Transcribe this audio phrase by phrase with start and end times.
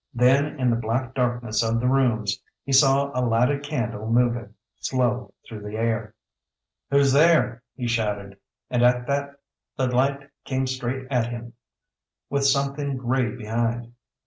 [0.15, 5.31] Then in the black darkness of the rooms he saw a lighted candle moving, slow
[5.45, 6.15] through the air.
[6.89, 8.37] "Who's there!" he shouted,
[8.71, 9.35] and at that
[9.77, 11.53] the light came straight at him
[12.31, 13.93] with something grey behind.